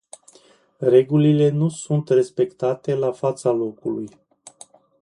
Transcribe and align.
Regulile 0.79 1.49
nu 1.49 1.69
sunt 1.69 2.09
respectate 2.09 2.93
la 2.93 3.11
fața 3.11 3.51
locului. 3.51 4.09